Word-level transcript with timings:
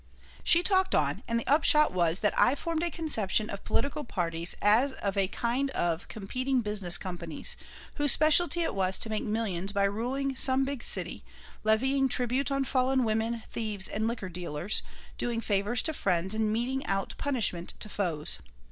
She 0.43 0.63
talked 0.63 0.95
on, 0.95 1.21
and 1.27 1.39
the 1.39 1.45
upshot 1.45 1.91
was 1.93 2.21
that 2.21 2.33
I 2.35 2.55
formed 2.55 2.81
a 2.81 2.89
conception 2.89 3.51
of 3.51 3.63
political 3.63 4.03
parties 4.03 4.55
as 4.59 4.93
of 4.93 5.15
a 5.15 5.27
kind 5.27 5.69
of 5.69 6.07
competing 6.07 6.61
business 6.61 6.97
companies 6.97 7.55
whose 7.97 8.11
specialty 8.11 8.61
it 8.63 8.73
was 8.73 8.97
to 8.97 9.11
make 9.11 9.21
millions 9.23 9.73
by 9.73 9.83
ruling 9.83 10.35
some 10.35 10.65
big 10.65 10.81
city, 10.81 11.23
levying 11.63 12.09
tribute 12.09 12.49
on 12.49 12.63
fallen 12.63 13.03
women, 13.03 13.43
thieves, 13.51 13.87
and 13.87 14.07
liquor 14.07 14.29
dealers, 14.29 14.81
doing 15.19 15.39
favors 15.39 15.83
to 15.83 15.93
friends 15.93 16.33
and 16.33 16.51
meting 16.51 16.83
out 16.87 17.13
punishment 17.19 17.75
to 17.79 17.87
foes. 17.87 18.39